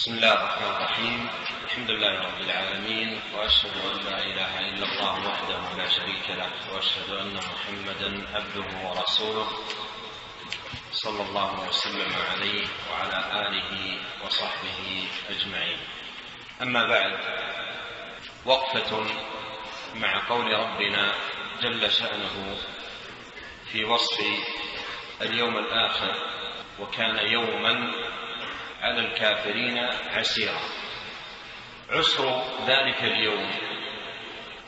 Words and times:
بسم 0.00 0.14
الله 0.14 0.32
الرحمن 0.32 0.70
الرحيم. 0.76 1.28
الحمد 1.64 1.90
لله 1.90 2.12
رب 2.20 2.40
العالمين 2.40 3.20
وأشهد 3.36 3.76
أن 3.84 3.96
لا 4.08 4.18
إله 4.24 4.52
إلا 4.68 4.84
الله 4.88 5.14
وحده 5.28 5.60
لا 5.76 5.88
شريك 5.88 6.24
له 6.40 6.48
وأشهد 6.72 7.10
أن 7.20 7.36
محمدا 7.36 8.08
عبده 8.34 8.68
ورسوله 8.88 9.48
صلى 10.92 11.22
الله 11.22 11.68
وسلم 11.68 12.12
عليه 12.32 12.64
وعلى 12.90 13.18
آله 13.44 13.72
وصحبه 14.24 14.80
أجمعين. 15.28 15.78
أما 16.62 16.82
بعد 16.88 17.14
وقفة 18.44 19.04
مع 19.94 20.28
قول 20.28 20.52
ربنا 20.52 21.14
جل 21.62 21.92
شأنه 21.92 22.56
في 23.72 23.84
وصف 23.84 24.18
اليوم 25.22 25.58
الآخر 25.58 26.14
وكان 26.80 27.18
يوما 27.18 27.92
على 28.82 29.00
الكافرين 29.00 29.78
عسيرا. 30.14 30.60
عسر 31.90 32.42
ذلك 32.66 33.02
اليوم 33.02 33.50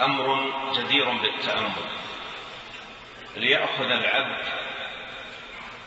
أمر 0.01 0.53
جدير 0.73 1.11
بالتأمل. 1.11 1.73
ليأخذ 3.37 3.91
العبد 3.91 4.47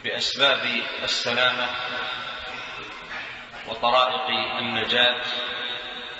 بأسباب 0.04 0.68
السلامة 1.04 1.68
وطرائق 3.68 4.30
النجاة 4.60 5.22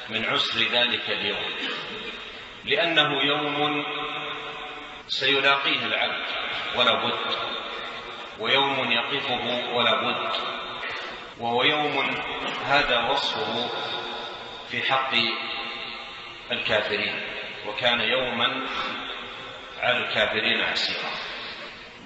من 0.10 0.26
عسر 0.26 0.60
ذلك 0.60 1.10
اليوم. 1.10 1.56
لأنه 2.66 3.24
يوم 3.24 3.86
سيلاقيه 5.08 5.86
العبد 5.86 6.26
ولا 6.76 6.94
بد 6.94 7.36
ويوم 8.40 8.92
يقفه 8.92 9.74
ولا 9.74 10.02
بد. 10.02 10.65
وهو 11.40 11.64
يوم 11.64 12.22
هذا 12.66 13.10
وصفه 13.10 13.70
في 14.70 14.82
حق 14.84 15.12
الكافرين 16.52 17.22
وكان 17.68 18.02
يوما 18.02 18.68
على 19.80 19.98
الكافرين 19.98 20.62
عسيرا. 20.62 21.12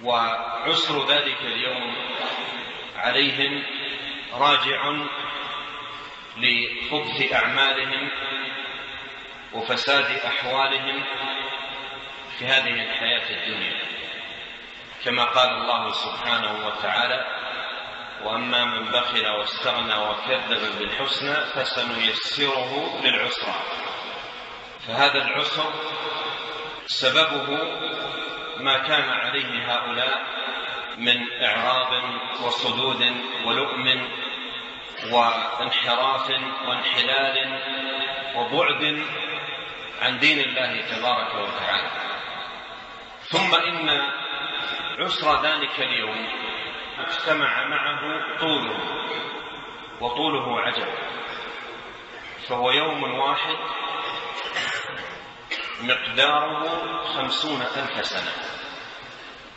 وعسر 0.03 1.07
ذلك 1.07 1.38
اليوم 1.41 1.95
عليهم 2.95 3.63
راجع 4.33 4.91
لخبث 6.38 7.33
أعمالهم 7.33 8.09
وفساد 9.53 10.19
أحوالهم 10.19 11.03
في 12.39 12.45
هذه 12.45 12.83
الحياة 12.83 13.30
الدنيا. 13.30 13.80
كما 15.05 15.23
قال 15.23 15.50
الله 15.50 15.91
سبحانه 15.91 16.67
وتعالى 16.67 17.38
وأما 18.23 18.66
من 18.66 18.86
بخل 18.92 19.28
واستغنى 19.28 19.95
وكذب 19.95 20.80
بالحسنى 20.80 21.36
فسنيسره 21.36 23.02
للعسرى. 23.03 23.56
فهذا 24.88 25.17
العسر 25.25 25.73
سببه 26.86 27.47
ما 28.58 28.78
كان 28.78 29.09
عليه 29.09 29.73
هؤلاء 29.73 30.22
من 30.97 31.44
اعراض 31.44 32.03
وصدود 32.44 33.02
ولؤم 33.45 34.08
وانحراف 35.12 36.30
وانحلال 36.67 37.59
وبعد 38.36 39.06
عن 40.02 40.20
دين 40.20 40.40
الله 40.40 40.81
تبارك 40.81 41.36
وتعالى. 41.36 41.92
ثم 43.22 43.56
إن 43.56 44.02
عسر 45.00 45.42
ذلك 45.42 45.80
اليوم 45.80 46.28
اجتمع 47.08 47.67
معه 47.67 48.00
طوله 48.39 48.80
وطوله 50.02 50.61
عجب. 50.61 50.88
فهو 52.50 52.72
يوم 52.72 53.19
واحد 53.19 53.58
مقداره 55.81 57.03
خمسون 57.03 57.61
ألف 57.61 58.06
سنة. 58.06 58.31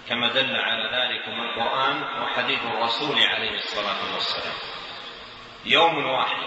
كما 0.08 0.28
دل 0.28 0.56
على 0.56 0.82
ذلك 0.82 1.28
القرآن 1.28 2.02
وحديث 2.22 2.60
الرسول 2.64 3.18
عليه 3.18 3.54
الصلاة 3.58 4.14
والسلام. 4.14 4.54
يوم 5.64 6.06
واحد 6.06 6.42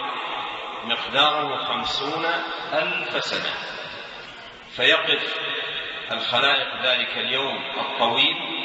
مقداره 0.84 1.64
خمسون 1.64 2.24
ألف 2.72 3.24
سنة. 3.24 3.54
فيقف 4.76 5.36
الخلائق 6.12 6.82
ذلك 6.82 7.18
اليوم 7.18 7.58
الطويل 7.78 8.55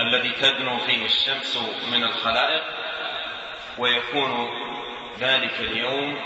الذي 0.00 0.30
تدنو 0.30 0.78
فيه 0.78 1.04
الشمس 1.04 1.58
من 1.92 2.04
الخلائق 2.04 2.62
ويكون 3.78 4.50
ذلك 5.18 5.60
اليوم 5.60 6.20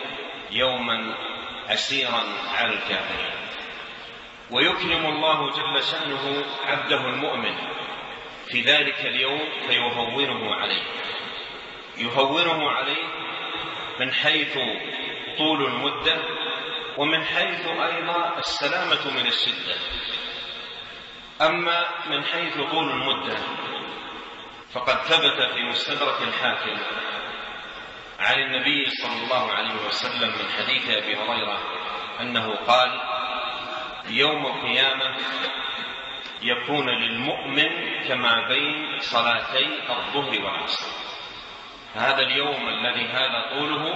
يوما 0.51 1.15
عسيرا 1.69 2.23
على 2.55 2.73
الكافرين. 2.73 3.35
ويكرم 4.51 5.07
الله 5.07 5.51
جل 5.51 5.85
شأنه 5.85 6.45
عبده 6.67 7.01
المؤمن 7.01 7.55
في 8.47 8.61
ذلك 8.61 9.01
اليوم 9.01 9.41
فيهونه 9.69 10.55
عليه. 10.55 10.83
يهونه 11.99 12.71
عليه 12.71 13.05
من 14.01 14.13
حيث 14.13 14.59
طول 15.39 15.65
المدة 15.65 16.23
ومن 16.97 17.25
حيث 17.25 17.67
أيضا 17.67 18.39
السلامة 18.39 19.11
من 19.17 19.27
الشدة. 19.27 19.75
أما 21.41 21.87
من 22.07 22.25
حيث 22.25 22.55
طول 22.55 22.91
المدة 22.91 23.37
فقد 24.75 24.97
ثبت 24.97 25.53
في 25.55 25.63
مستدرك 25.63 26.23
الحاكم 26.23 26.77
عن 28.21 28.41
النبي 28.41 28.91
صلى 28.91 29.25
الله 29.25 29.53
عليه 29.53 29.75
وسلم 29.87 30.29
من 30.29 30.49
حديث 30.59 30.91
أبي 30.91 31.17
هريرة 31.17 31.59
أنه 32.21 32.55
قال 32.55 33.01
يوم 34.09 34.47
القيامة 34.47 35.17
يكون 36.43 36.89
للمؤمن 36.89 38.03
كما 38.09 38.49
بين 38.49 38.99
صلاتي 38.99 39.69
الظهر 39.91 40.43
والعصر. 40.45 40.87
هذا 41.95 42.19
اليوم 42.19 42.69
الذي 42.69 43.05
هذا 43.07 43.47
طوله 43.51 43.95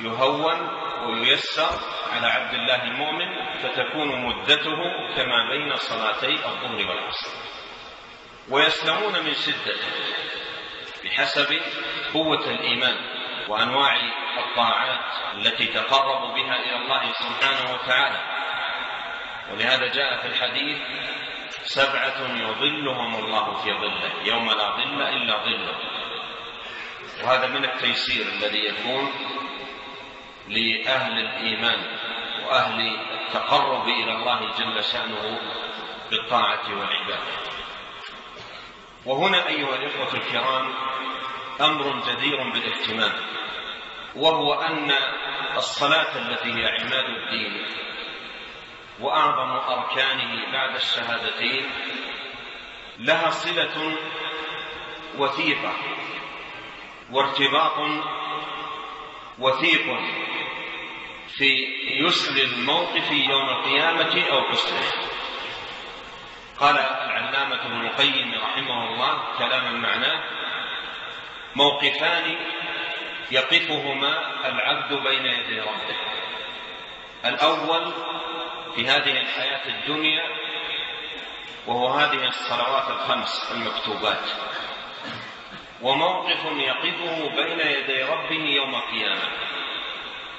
يهون 0.00 0.70
وييسر 1.06 1.70
على 2.12 2.26
عبد 2.26 2.54
الله 2.54 2.84
المؤمن 2.84 3.58
فتكون 3.58 4.24
مدته 4.24 4.76
كما 5.16 5.48
بين 5.50 5.76
صلاتي 5.76 6.34
الظهر 6.34 6.88
والعصر. 6.88 7.57
ويسلمون 8.50 9.24
من 9.24 9.34
شدته 9.34 9.88
بحسب 11.04 11.60
قوة 12.14 12.50
الإيمان 12.50 12.96
وأنواع 13.48 13.96
الطاعات 14.38 15.34
التي 15.34 15.66
تقرب 15.66 16.34
بها 16.34 16.56
إلى 16.56 16.76
الله 16.76 17.12
سبحانه 17.12 17.74
وتعالى. 17.74 18.20
ولهذا 19.52 19.86
جاء 19.86 20.20
في 20.20 20.26
الحديث 20.28 20.78
سبعة 21.62 22.18
يظلهم 22.20 23.14
الله 23.24 23.54
في 23.54 23.72
ظله 23.72 24.12
يوم 24.24 24.50
لا 24.50 24.76
ظل 24.76 25.02
إلا 25.02 25.44
ظله. 25.44 25.78
وهذا 27.24 27.46
من 27.46 27.64
التيسير 27.64 28.26
الذي 28.26 28.64
يكون 28.64 29.12
لأهل 30.48 31.18
الإيمان 31.18 31.98
وأهل 32.46 32.96
التقرب 33.26 33.88
إلى 33.88 34.12
الله 34.12 34.52
جل 34.58 34.84
شأنه 34.84 35.40
بالطاعة 36.10 36.68
والعبادة. 36.68 37.47
وهنا 39.08 39.48
أيها 39.48 39.74
الإخوة 39.74 40.14
الكرام 40.14 40.74
أمر 41.60 42.02
جدير 42.08 42.36
بالاهتمام 42.52 43.12
وهو 44.16 44.54
أن 44.54 44.92
الصلاة 45.56 46.18
التي 46.18 46.52
هي 46.52 46.66
عماد 46.66 47.04
الدين 47.04 47.66
وأعظم 49.00 49.50
أركانه 49.50 50.52
بعد 50.52 50.74
الشهادتين 50.74 51.70
لها 52.98 53.30
صلة 53.30 53.96
وثيقة 55.18 55.72
وارتباط 57.10 57.78
وثيق 59.38 59.98
في 61.28 61.66
يسر 62.04 62.42
الموقف 62.42 63.10
يوم 63.10 63.48
القيامة 63.48 64.24
أو 64.32 64.42
حسنه 64.42 64.90
قال 66.60 67.07
العلامة 67.58 67.66
ابن 67.66 67.86
القيم 67.86 68.34
رحمه 68.34 68.88
الله 68.88 69.22
كلاما 69.38 69.70
معناه 69.70 70.20
موقفان 71.56 72.36
يقفهما 73.30 74.18
العبد 74.44 74.92
بين 74.92 75.26
يدي 75.26 75.60
ربه. 75.60 75.96
الأول 77.24 77.92
في 78.74 78.86
هذه 78.86 79.20
الحياة 79.20 79.66
الدنيا 79.66 80.26
وهو 81.66 81.88
هذه 81.88 82.28
الصلوات 82.28 82.90
الخمس 82.90 83.52
المكتوبات. 83.52 84.30
وموقف 85.82 86.44
يقفه 86.44 87.28
بين 87.36 87.60
يدي 87.60 88.02
ربه 88.02 88.44
يوم 88.56 88.74
القيامة. 88.74 89.28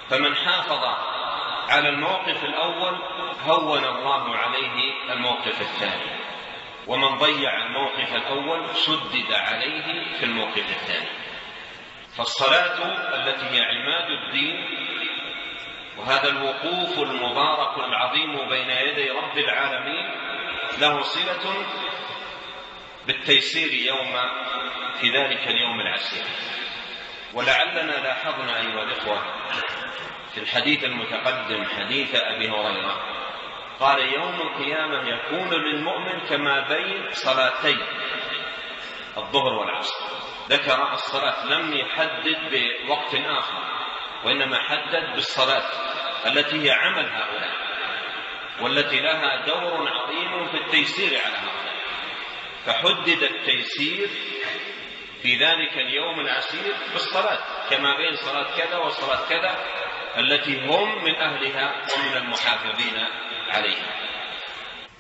فمن 0.10 0.36
حافظ 0.36 0.84
على 1.70 1.90
الموقف 1.90 2.44
الأول 2.44 2.98
هون 3.46 3.86
الله 3.86 4.36
عليه 4.36 4.94
الموقف 5.14 5.62
الثاني. 5.62 6.19
ومن 6.90 7.18
ضيع 7.18 7.66
الموقف 7.66 8.16
الأول 8.16 8.76
شدد 8.76 9.32
عليه 9.32 10.18
في 10.20 10.26
الموقف 10.26 10.70
الثاني. 10.70 11.10
فالصلاة 12.18 12.86
التي 13.16 13.46
هي 13.46 13.62
عماد 13.62 14.10
الدين 14.10 14.66
وهذا 15.98 16.30
الوقوف 16.30 17.00
المبارك 17.00 17.78
العظيم 17.78 18.50
بين 18.50 18.70
يدي 18.70 19.10
رب 19.10 19.38
العالمين 19.38 20.06
له 20.80 21.02
صلة 21.02 21.66
بالتيسير 23.08 23.74
يوم 23.74 24.20
في 25.02 25.10
ذلك 25.10 25.48
اليوم 25.48 25.82
العسير. 25.82 26.24
ولعلنا 27.34 27.92
لاحظنا 27.92 28.58
أيها 28.58 28.84
الإخوة 28.84 29.24
في 30.34 30.40
الحديث 30.40 30.84
المتقدم 30.84 31.64
حديث 31.64 32.16
أبي 32.16 32.50
هريرة 32.50 33.29
قال 33.80 34.14
يوم 34.14 34.42
القيامة 34.42 35.08
يكون 35.10 35.54
للمؤمن 35.54 36.20
كما 36.20 36.68
بين 36.68 37.12
صلاتي 37.12 37.78
الظهر 39.18 39.54
والعصر. 39.54 39.96
ذكر 40.50 40.94
الصلاة 40.94 41.46
لم 41.46 41.74
يحدد 41.74 42.38
بوقت 42.52 43.16
آخر 43.16 43.64
وإنما 44.26 44.60
حدد 44.64 45.14
بالصلاة 45.16 45.64
التي 46.26 46.64
هي 46.66 46.72
عمل 46.72 47.06
هؤلاء 47.10 47.50
والتي 48.62 49.00
لها 49.00 49.46
دور 49.46 49.90
عظيم 49.90 50.48
في 50.48 50.58
التيسير 50.58 51.20
على 51.26 51.36
هؤلاء. 51.38 51.70
فحدد 52.66 53.24
التيسير 53.24 54.10
في 55.22 55.36
ذلك 55.36 55.74
اليوم 55.78 56.20
العسير 56.20 56.74
بالصلاة 56.92 57.40
كما 57.70 57.98
بين 57.98 58.16
صلاة 58.16 58.58
كذا 58.58 58.78
وصلاة 58.78 59.30
كذا 59.30 59.58
التي 60.18 60.66
هم 60.68 61.04
من 61.04 61.16
أهلها 61.16 61.76
ومن 61.98 62.18
المحافظين 62.18 63.06
عليها 63.50 63.96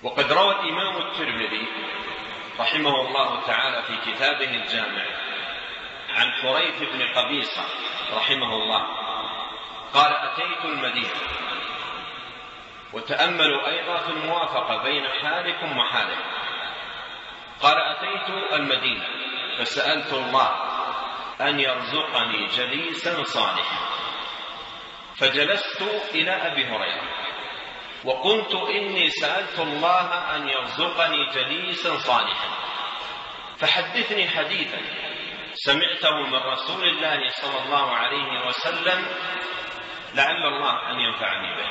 وقد 0.03 0.31
روى 0.31 0.55
الإمام 0.55 0.97
الترمذي 0.97 1.67
رحمه 2.59 3.01
الله 3.01 3.41
تعالى 3.41 3.83
في 3.83 4.11
كتابه 4.11 4.55
الجامع 4.55 5.05
عن 6.09 6.31
حريث 6.31 6.79
بن 6.93 7.07
قبيصة 7.07 7.63
رحمه 8.13 8.55
الله 8.55 8.87
قال 9.93 10.13
أتيت 10.13 10.65
المدينة 10.65 11.19
وتأملوا 12.93 13.67
أيضا 13.67 13.97
في 13.97 14.09
الموافقة 14.09 14.83
بين 14.83 15.07
حالكم 15.07 15.77
وحالكم. 15.77 16.29
قال 17.61 17.77
أتيت 17.77 18.29
المدينة 18.53 19.07
فسألت 19.57 20.13
الله 20.13 20.49
أن 21.41 21.59
يرزقني 21.59 22.45
جليسا 22.45 23.23
صالحا. 23.23 23.89
فجلست 25.15 25.81
إلى 26.13 26.31
أبي 26.31 26.65
هريرة. 26.65 27.28
وقلت 28.05 28.55
إني 28.55 29.09
سألت 29.09 29.59
الله 29.59 30.35
أن 30.35 30.49
يرزقني 30.49 31.25
جليسا 31.25 31.97
صالحا. 31.97 32.49
فحدثني 33.57 34.27
حديثا 34.27 34.81
سمعته 35.53 36.15
من 36.15 36.35
رسول 36.35 36.83
الله 36.87 37.29
صلى 37.29 37.63
الله 37.65 37.95
عليه 37.95 38.47
وسلم 38.47 39.07
لعل 40.15 40.45
الله 40.45 40.91
أن 40.91 40.99
ينفعني 40.99 41.55
به. 41.55 41.69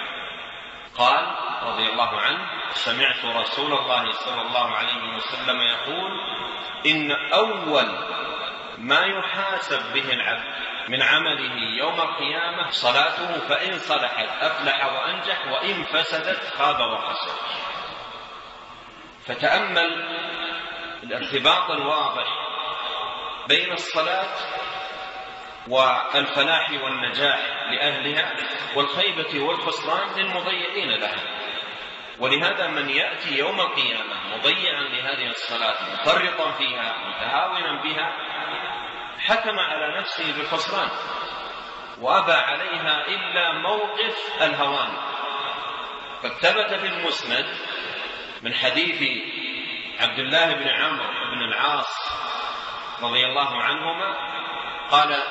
قال 0.98 1.24
رضي 1.62 1.86
الله 1.92 2.20
عنه 2.20 2.38
سمعت 2.70 3.24
رسول 3.24 3.72
الله 3.72 4.12
صلى 4.12 4.42
الله 4.42 4.74
عليه 4.74 5.14
وسلم 5.16 5.60
يقول 5.60 6.10
إن 6.86 7.10
أول 7.32 7.88
ما 8.78 9.00
يحاسب 9.00 9.92
به 9.94 10.12
العبد 10.12 10.77
من 10.88 11.02
عمله 11.02 11.54
يوم 11.78 12.00
القيامة 12.00 12.70
صلاته 12.70 13.38
فإن 13.38 13.78
صلحت 13.78 14.28
أفلح 14.42 14.86
وأنجح 14.86 15.46
وإن 15.46 15.82
فسدت 15.82 16.54
خاب 16.58 16.80
وخسر. 16.80 17.32
فتأمل 19.26 20.18
الارتباط 21.02 21.70
الواضح 21.70 22.26
بين 23.48 23.72
الصلاة 23.72 24.34
والفلاح 25.68 26.70
والنجاح 26.70 27.38
لأهلها 27.70 28.34
والخيبة 28.76 29.40
والخسران 29.40 30.08
للمضيعين 30.16 30.90
لها. 30.90 31.38
ولهذا 32.18 32.66
من 32.66 32.90
يأتي 32.90 33.38
يوم 33.38 33.60
القيامة 33.60 34.14
مضيعا 34.36 34.82
لهذه 34.82 35.30
الصلاة 35.30 35.76
مفرطا 35.92 36.52
فيها 36.52 36.94
متهاونا 37.08 37.82
بها 37.82 38.12
حكم 39.28 39.58
على 39.58 39.98
نفسه 39.98 40.32
بالخسران 40.36 40.88
وأبى 42.00 42.32
عليها 42.32 43.06
إلا 43.06 43.52
موقف 43.52 44.42
الهوان. 44.42 44.88
قد 46.22 46.30
ثبت 46.30 46.74
في 46.74 46.86
المسند 46.86 47.46
من 48.42 48.54
حديث 48.54 49.22
عبد 50.00 50.18
الله 50.18 50.54
بن 50.54 50.68
عمرو 50.68 51.06
بن 51.34 51.42
العاص 51.42 52.12
رضي 53.02 53.26
الله 53.26 53.62
عنهما 53.62 54.14
قال 54.90 55.22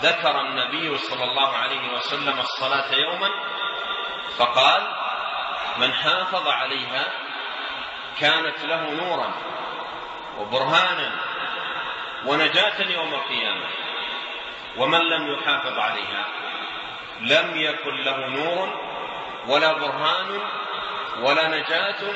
ذكر 0.00 0.40
النبي 0.40 0.98
صلى 0.98 1.24
الله 1.24 1.56
عليه 1.56 1.92
وسلم 1.94 2.40
الصلاة 2.40 2.94
يوما 2.94 3.30
فقال 4.38 4.82
من 5.78 5.92
حافظ 5.92 6.48
عليها 6.48 7.12
كانت 8.20 8.64
له 8.64 8.90
نورا 8.90 9.34
وبرهانا 10.38 11.21
ونجاة 12.26 12.80
يوم 12.80 13.14
القيامة. 13.14 13.66
ومن 14.76 14.98
لم 14.98 15.32
يحافظ 15.32 15.78
عليها 15.78 16.26
لم 17.20 17.56
يكن 17.56 17.96
له 17.96 18.26
نور 18.26 18.80
ولا 19.46 19.72
برهان 19.72 20.40
ولا 21.20 21.48
نجاة 21.48 22.14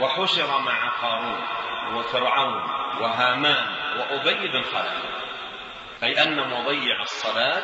وحشر 0.00 0.58
مع 0.58 0.88
قارون 0.88 1.40
وفرعون 1.94 2.62
وهامان 3.00 3.66
وأبي 3.98 4.48
بن 4.48 4.62
خلف 4.62 5.04
أي 6.02 6.22
أن 6.22 6.50
مضيع 6.50 7.02
الصلاة 7.02 7.62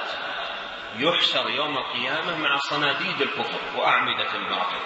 يحشر 0.96 1.50
يوم 1.50 1.79
القيامة 1.79 2.37
مع 2.37 2.56
صناديد 2.56 3.23
الكفر 3.23 3.61
وأعمدة 3.76 4.35
الباطل. 4.35 4.81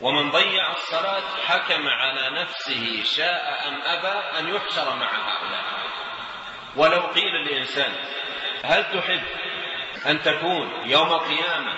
ومن 0.00 0.30
ضيع 0.30 0.72
الصلاة 0.72 1.22
حكم 1.46 1.88
على 1.88 2.30
نفسه 2.40 3.02
شاء 3.04 3.64
أم 3.68 3.82
أبى 3.84 4.38
أن 4.38 4.54
يحشر 4.54 4.94
مع 4.94 5.06
هؤلاء. 5.06 5.64
ولو 6.76 7.00
قيل 7.00 7.32
للإنسان 7.34 7.92
هل 8.64 8.84
تحب 8.84 9.22
أن 10.06 10.22
تكون 10.22 10.82
يوم 10.84 11.12
القيامة 11.12 11.74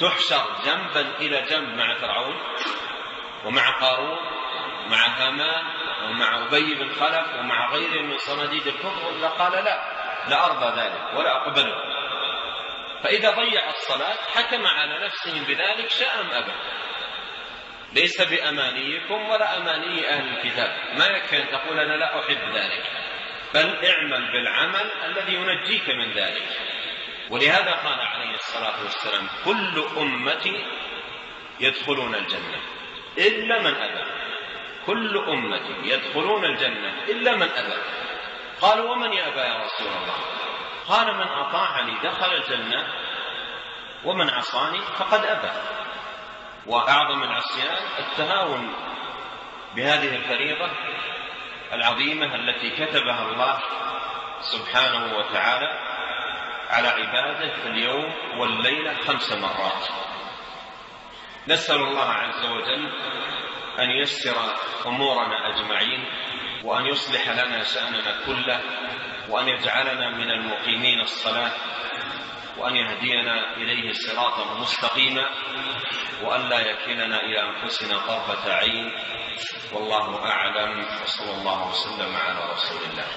تحشر 0.00 0.44
جنبا 0.64 1.00
إلى 1.20 1.42
جنب 1.42 1.78
مع 1.78 1.94
فرعون 1.94 2.36
ومع 3.44 3.80
قارون 3.80 4.18
ومع 4.86 5.06
هامان 5.06 5.64
ومع 6.04 6.46
أبي 6.46 6.74
بن 6.74 6.92
خلف 6.92 7.34
ومع 7.38 7.70
غيره 7.70 8.02
من 8.02 8.18
صناديد 8.18 8.66
الكفر؟ 8.66 9.10
لقال 9.22 9.52
لا 9.52 9.96
لا 10.28 10.46
أرضى 10.46 10.80
ذلك 10.80 11.02
ولا 11.14 11.36
أقبله. 11.36 11.76
فإذا 13.02 13.30
ضيع 13.30 13.70
الصلاة 13.70 14.16
حكم 14.34 14.66
على 14.66 15.04
نفسه 15.04 15.44
بذلك 15.46 15.90
شاء 15.90 16.20
أم 16.20 16.30
أبى. 16.30 16.52
ليس 17.96 18.22
بأمانيكم 18.22 19.28
ولا 19.28 19.56
أماني 19.56 20.08
أهل 20.08 20.28
الكتاب. 20.28 20.76
ما 20.98 21.06
يكفي 21.06 21.42
أن 21.42 21.48
تقول 21.48 21.80
أنا 21.80 21.96
لا 21.96 22.20
أحب 22.20 22.54
ذلك. 22.54 22.84
بل 23.54 23.86
اعمل 23.86 24.32
بالعمل 24.32 24.90
الذي 25.04 25.34
ينجيك 25.34 25.88
من 25.88 26.12
ذلك. 26.12 26.48
ولهذا 27.30 27.72
قال 27.72 28.00
عليه 28.00 28.34
الصلاة 28.34 28.82
والسلام 28.82 29.28
كل 29.44 29.84
أمتي 29.96 30.64
يدخلون 31.60 32.14
الجنة. 32.14 32.60
إلا 33.18 33.58
من 33.58 33.74
أبى. 33.74 34.04
كل 34.86 35.18
أمتي 35.18 35.74
يدخلون 35.84 36.44
الجنة. 36.44 37.04
إلا 37.08 37.36
من 37.36 37.48
أبى. 37.56 37.82
قالوا 38.60 38.90
ومن 38.90 39.12
يأبى 39.12 39.40
يا 39.40 39.64
رسول 39.64 39.88
الله؟ 39.88 40.18
قال 40.88 41.14
من 41.14 41.28
أطاعني 41.28 41.92
دخل 42.02 42.34
الجنة 42.34 42.86
ومن 44.04 44.30
عصاني 44.30 44.78
فقد 44.78 45.24
أبى. 45.24 45.85
وأعظم 46.66 47.22
العصيان 47.22 47.76
التهاون 47.98 48.72
بهذه 49.76 50.16
الفريضة 50.16 50.70
العظيمة 51.72 52.34
التي 52.34 52.70
كتبها 52.70 53.22
الله 53.22 53.58
سبحانه 54.40 55.16
وتعالى 55.18 55.68
على 56.70 56.88
عباده 56.88 57.54
في 57.54 57.68
اليوم 57.68 58.12
والليلة 58.38 58.94
خمس 58.94 59.32
مرات. 59.32 59.88
نسأل 61.48 61.76
الله 61.76 62.10
عز 62.10 62.46
وجل 62.46 62.92
أن 63.78 63.90
يسر 63.90 64.36
أمورنا 64.86 65.48
أجمعين 65.48 66.04
وأن 66.64 66.86
يصلح 66.86 67.28
لنا 67.28 67.62
شأننا 67.62 68.20
كله 68.26 68.60
وأن 69.28 69.48
يجعلنا 69.48 70.10
من 70.10 70.30
المقيمين 70.30 71.00
الصلاة 71.00 71.50
وأن 72.58 72.76
يهدينا 72.76 73.56
إليه 73.56 73.92
صراطا 73.92 74.60
مستقيما 74.60 75.26
وأن 76.24 76.48
لا 76.48 76.60
يكلنا 76.60 77.20
إلى 77.20 77.38
أنفسنا 77.40 77.98
طرفة 78.06 78.52
عين. 78.52 78.90
والله 79.72 80.16
أعلم. 80.16 80.84
وصلى 81.02 81.32
الله 81.38 81.70
وسلم 81.70 82.16
على 82.16 82.52
رسول 82.52 82.82
الله. 82.90 83.08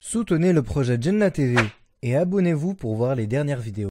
Soutenez 0.00 0.52
le 0.52 0.62
projet 0.62 0.98
Jenna 1.00 1.30
TV 1.30 1.56
et 2.02 2.16
abonnez-vous 2.16 2.74
pour 2.74 2.96
voir 2.96 3.14
les 3.14 3.28
dernières 3.28 3.60
vidéos. 3.60 3.88